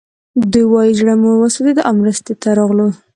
دوی 0.51 0.65
وايي 0.73 0.91
زړه 0.99 1.13
مو 1.21 1.31
وسوځېد 1.41 1.77
او 1.87 1.93
مرستې 2.01 2.33
ته 2.41 2.49
راغلو 2.57 2.87